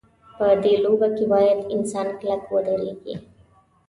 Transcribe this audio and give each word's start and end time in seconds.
په 0.37 0.47
دې 0.63 0.73
لوبه 0.83 1.07
کې 1.15 1.25
باید 1.33 1.59
انسان 1.75 2.07
کلک 2.19 2.41
ودرېږي. 2.51 3.15